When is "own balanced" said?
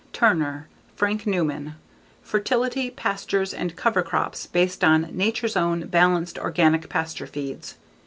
5.55-6.39